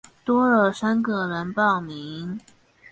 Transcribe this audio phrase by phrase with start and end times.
[0.25, 2.41] 多了三個人報名